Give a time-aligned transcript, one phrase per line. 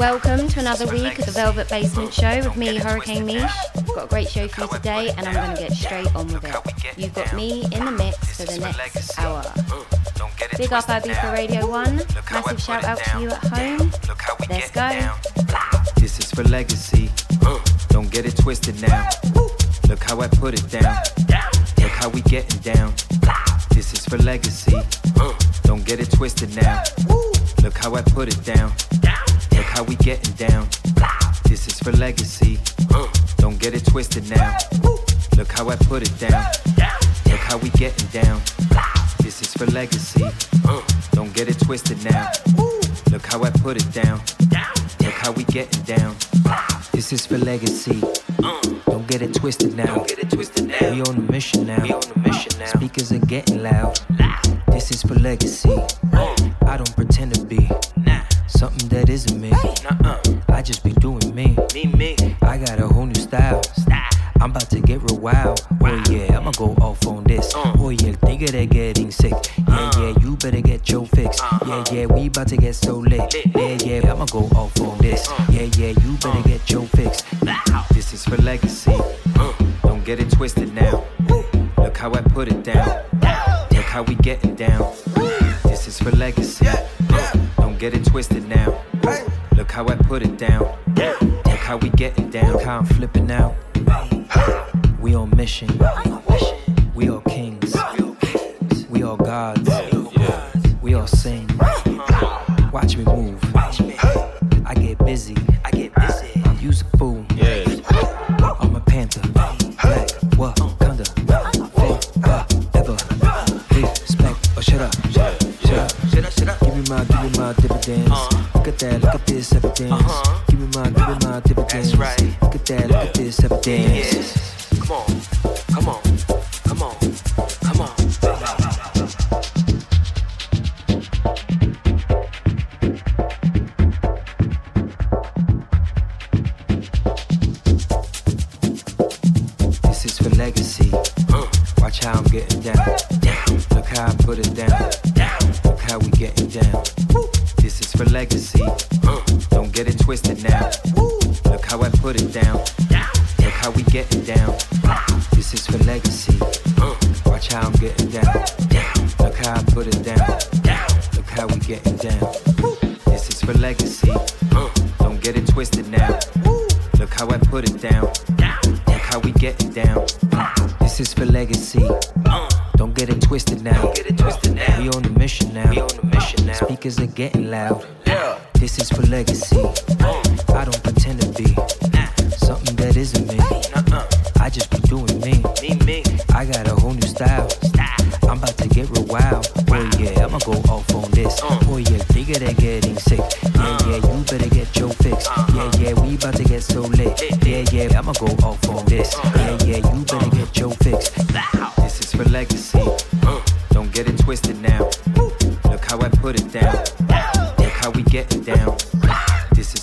[0.00, 3.52] Welcome to another week of the Velvet Basement Show with me, Hurricane Mish.
[3.94, 6.42] Got a great show for you today, and I'm going to get straight on with
[6.42, 6.54] it.
[6.96, 9.42] You've got me in the mix for the next hour.
[10.56, 11.96] Big up Ibiza Radio 1.
[12.32, 13.92] Massive shout out to you at home.
[14.48, 14.88] Let's go.
[15.96, 17.10] This is for legacy.
[17.90, 19.06] Don't get it twisted now.
[19.86, 20.96] Look how I put it down.
[21.78, 22.94] Look how we getting down.
[23.74, 24.80] This is for legacy.
[25.64, 26.84] Don't get it twisted now.
[27.62, 28.72] Look how I put it down.
[29.80, 30.68] How we getting down.
[31.44, 32.58] This is for legacy.
[33.38, 34.54] Don't get it twisted now.
[35.38, 36.44] Look how I put it down.
[37.24, 38.42] Look how we getting down.
[39.22, 40.26] This is for legacy.
[41.12, 42.30] Don't get it twisted now.
[43.10, 44.20] Look how I put it down.
[45.00, 46.14] Look how we getting down.
[46.92, 48.02] This is for legacy.
[48.84, 50.04] Don't get it twisted now.
[50.92, 52.00] We on a mission now.
[52.66, 53.98] Speakers are getting loud.
[54.72, 55.74] This is for legacy.
[56.12, 57.66] I don't pretend to be
[58.60, 59.50] something that isn't me.
[60.50, 61.56] I just be doing me.
[61.72, 62.14] Me, me.
[62.42, 63.62] I got a whole new style.
[63.62, 64.10] style.
[64.38, 65.66] I'm about to get real wild.
[65.80, 67.54] Oh yeah, I'ma go off on this.
[67.54, 67.72] Uh.
[67.78, 69.32] Oh yeah, think of that getting sick.
[69.32, 69.92] Yeah, uh.
[69.98, 71.40] yeah, you better get your fix.
[71.40, 71.58] Uh-huh.
[71.66, 73.32] Yeah, yeah, we about to get so lit.
[73.32, 73.46] lit.
[73.56, 75.26] Yeah, yeah, I'ma go off on this.
[75.26, 75.46] Uh.
[75.48, 77.22] Yeah, yeah, you better get your fix.
[77.94, 78.92] This is for legacy.
[79.84, 81.02] Don't get it twisted now.
[81.78, 83.04] Look how I put it down.
[83.72, 84.92] Look how we getting down.
[85.64, 86.66] This is for legacy.
[87.08, 87.49] Don't
[87.80, 88.78] get it twisted now.
[89.56, 90.70] Look how I put it down.
[90.96, 92.52] Look how we getting down.
[92.52, 93.54] Look how I'm flipping out.
[95.00, 95.70] We on mission.
[96.94, 97.39] We all kings.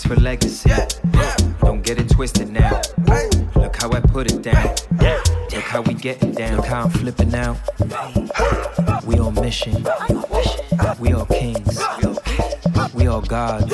[0.08, 0.70] For legacy.
[1.60, 2.82] Don't get it twisted now.
[3.56, 4.76] Look how I put it down.
[5.52, 6.58] Look how we getting down.
[6.58, 7.58] Look how I'm flipping out.
[9.06, 9.86] We on mission.
[11.00, 11.80] We all kings.
[12.94, 13.74] We all gods.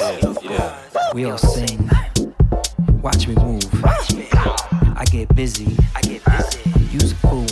[1.13, 1.89] We all sing.
[3.03, 3.63] Watch me move.
[3.83, 5.77] I get busy.
[5.95, 6.69] I get busy.
[6.89, 7.45] Use a fool.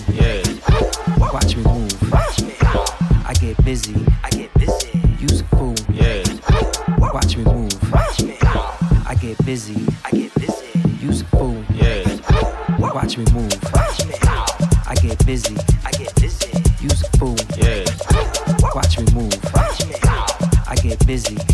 [1.19, 2.13] Watch me move.
[2.13, 4.03] I get busy.
[4.03, 4.11] I get busy.
[9.51, 9.86] Busy.
[10.06, 10.80] I get busy.
[11.06, 11.62] Use a fool.
[12.80, 13.51] Watch me move.
[14.88, 15.57] I get busy.
[15.86, 16.63] I get busy.
[16.80, 17.36] Use a fool.
[18.74, 19.38] Watch me move.
[19.53, 21.36] I get busy.
[21.36, 21.50] I get busy.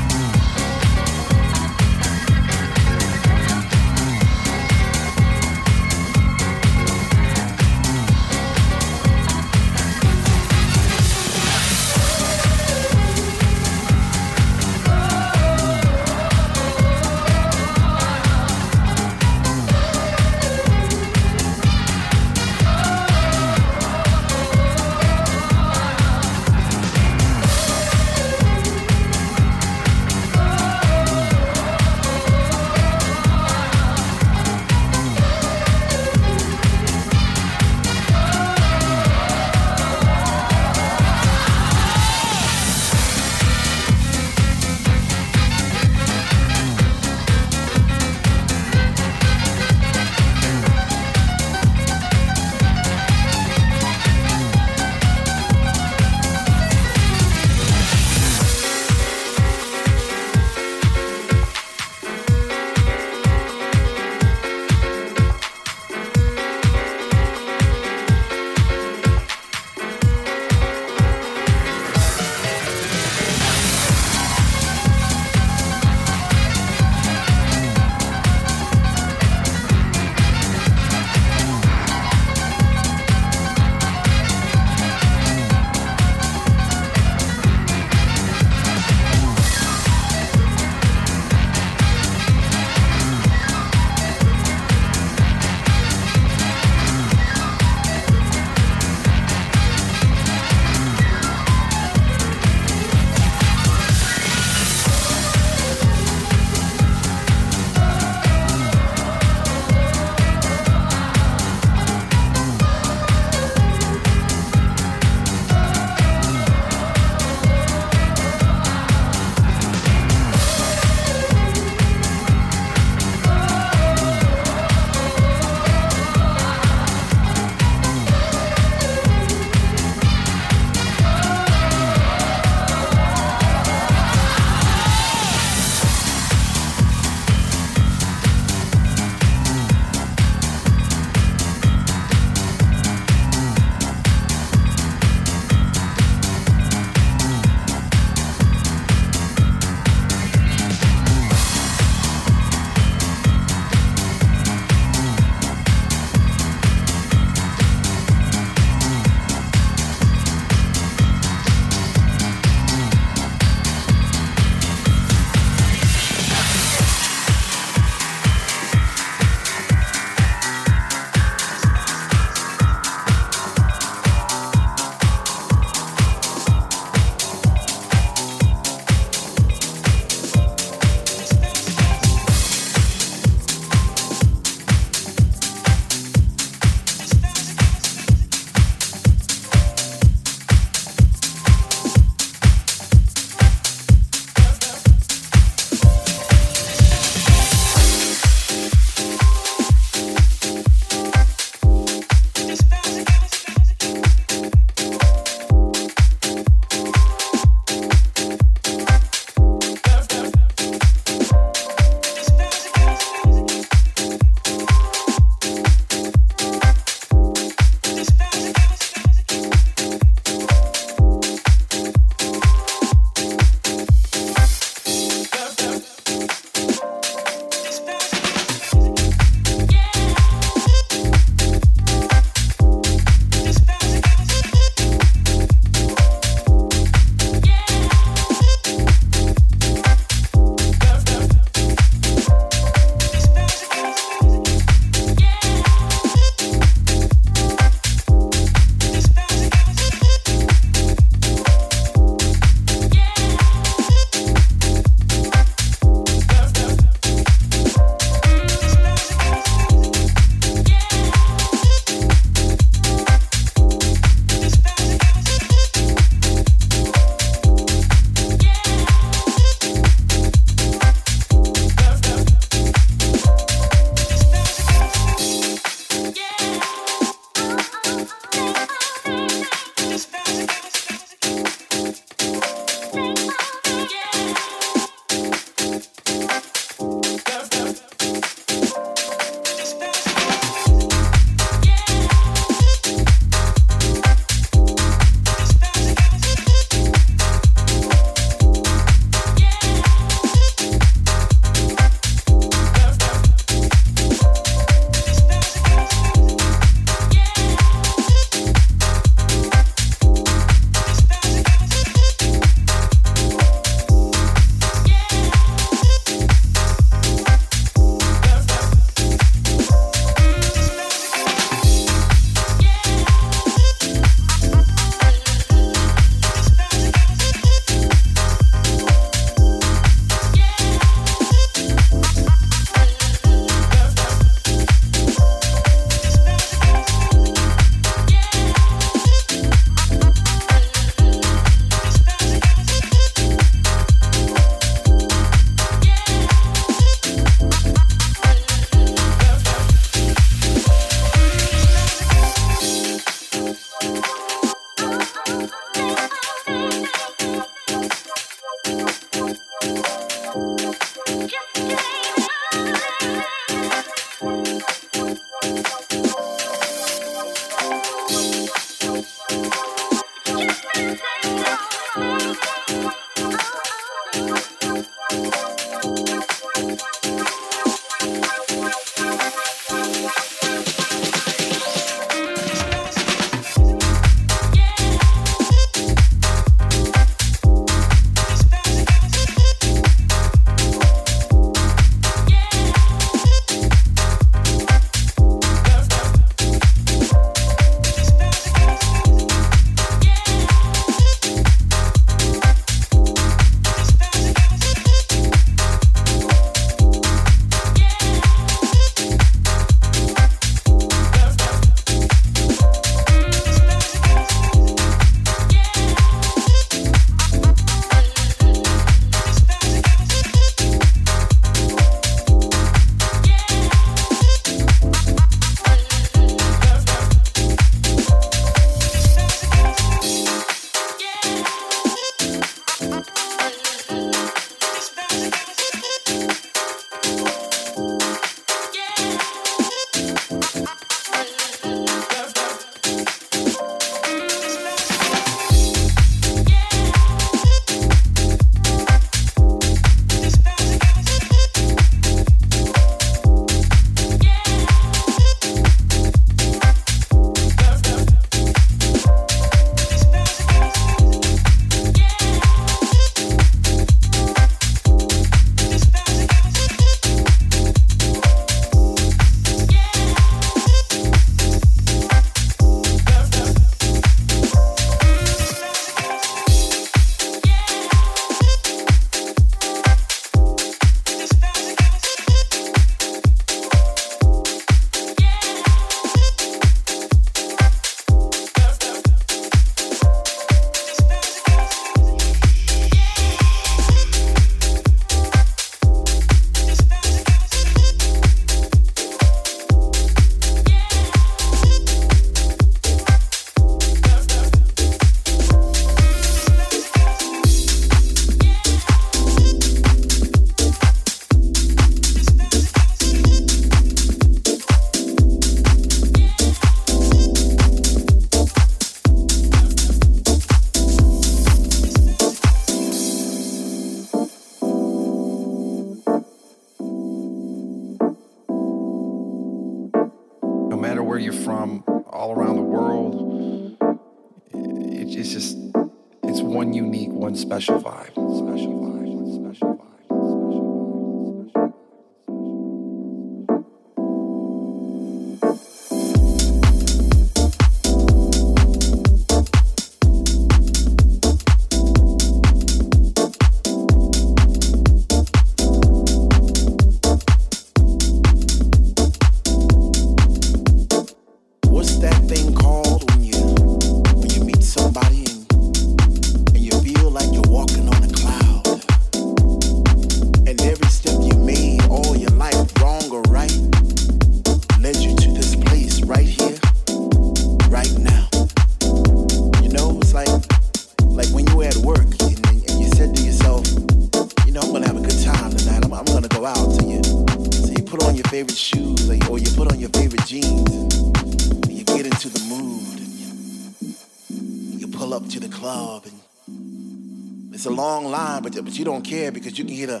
[598.72, 600.00] But you don't care because you can hear the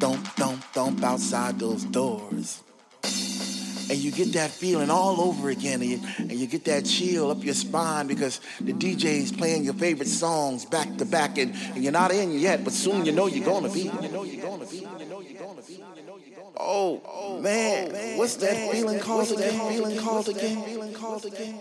[0.00, 2.64] thump, thump, thump outside those doors.
[3.04, 7.30] And you get that feeling all over again, and you, and you get that chill
[7.30, 11.84] up your spine because the DJ's playing your favorite songs back to back, and, and
[11.84, 13.82] you're not in yet, but soon you know you're gonna be.
[13.82, 14.84] You know you're gonna be.
[16.56, 19.70] Oh, oh man, what's that feeling called again?
[19.70, 20.64] Feeling called again?
[20.64, 21.54] Feeling called again?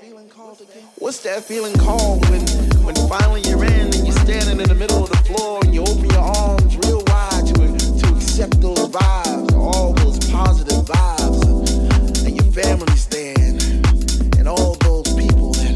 [0.96, 2.42] What's that feeling called when,
[2.84, 6.24] when finally you're in standing in the middle of the floor and you open your
[6.24, 7.54] arms real wide to,
[8.00, 13.60] to accept those vibes, all those positive vibes, and your family's there, and,
[14.40, 15.76] and all those people that,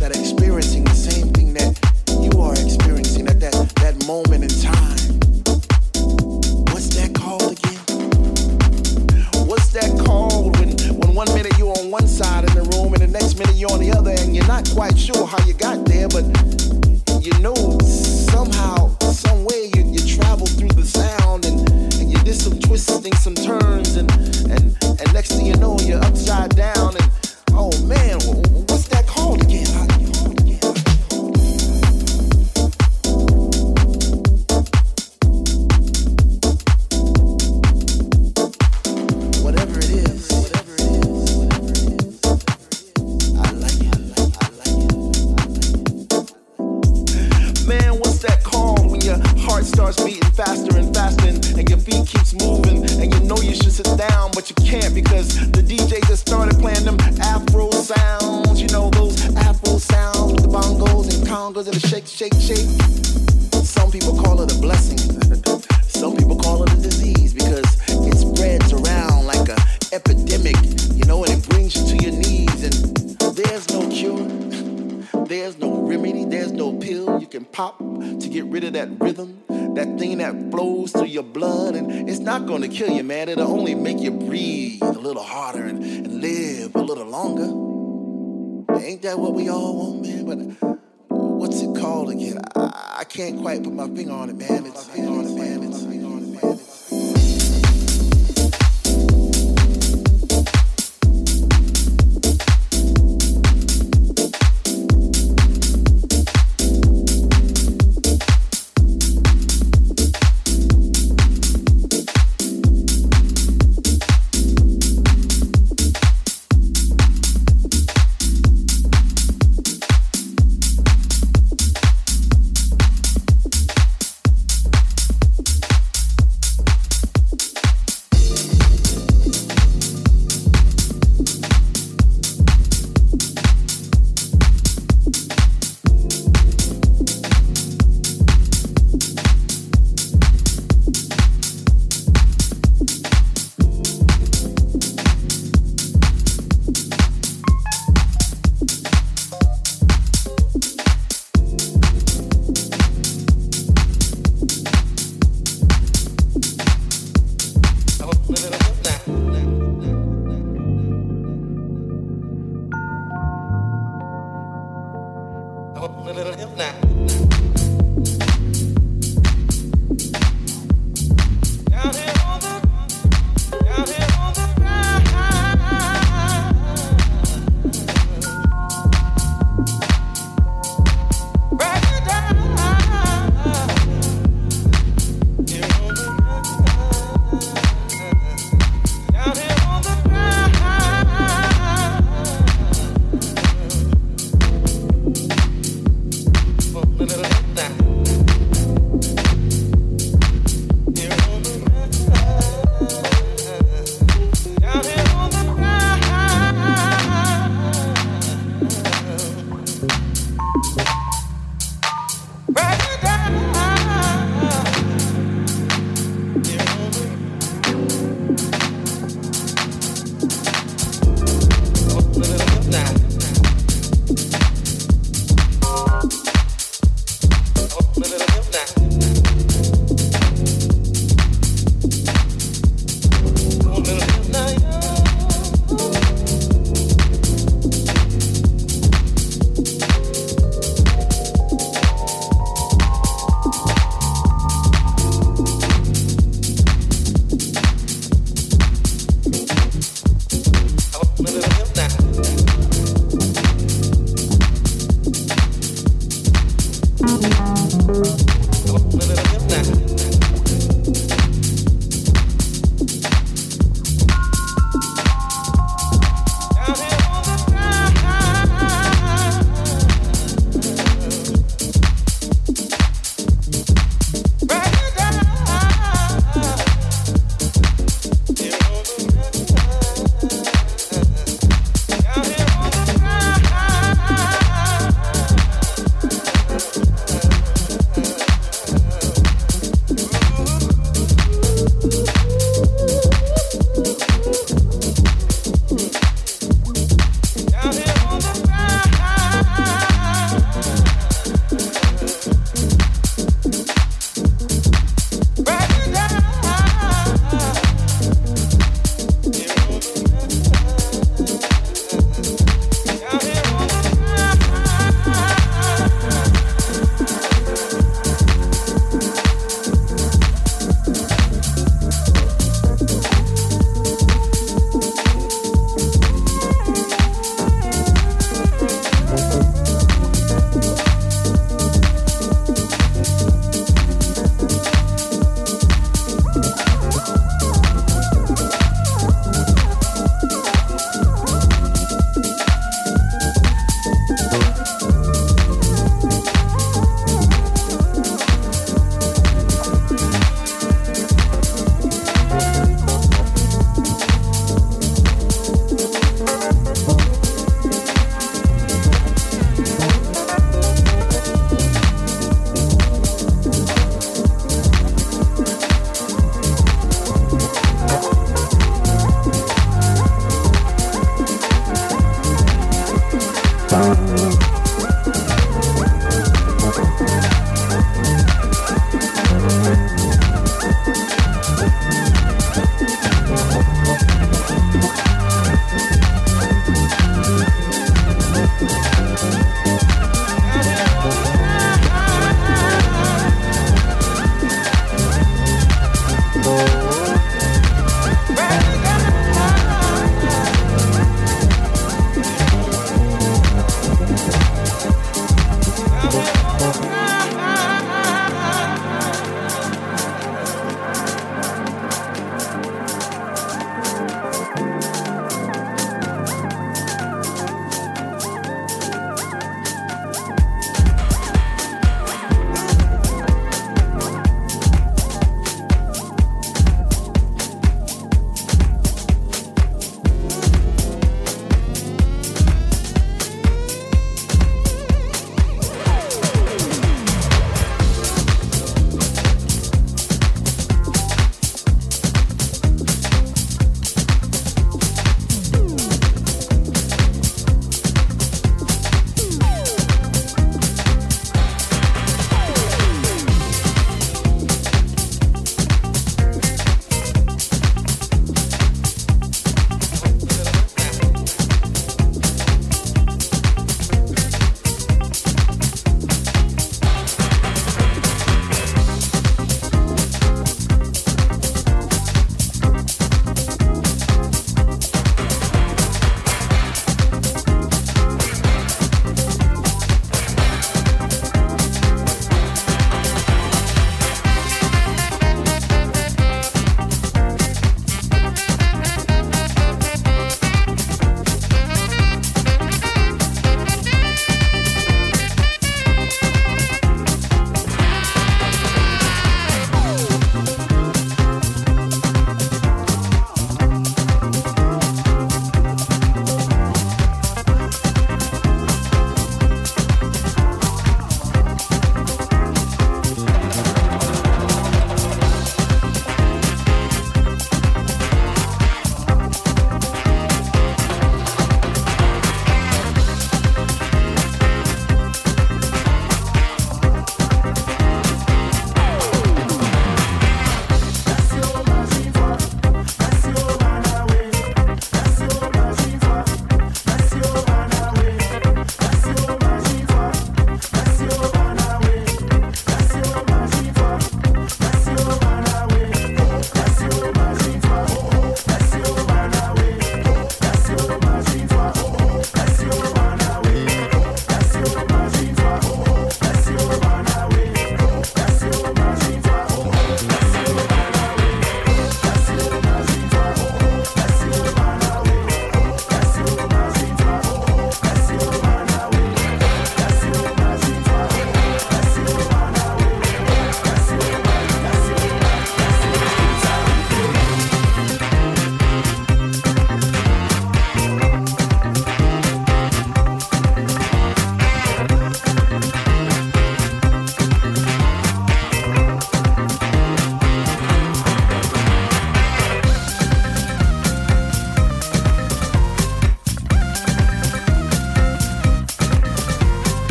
[0.00, 1.78] that are experiencing the same thing that
[2.18, 4.98] you are experiencing at that, that moment in time.
[6.74, 9.46] What's that called again?
[9.46, 13.02] What's that called when, when one minute you're on one side of the room and
[13.02, 15.84] the next minute you're on the other and you're not quite sure how you got
[15.84, 16.26] there, but
[23.18, 23.67] some way